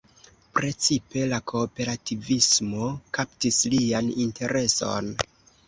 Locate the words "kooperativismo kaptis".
1.51-3.63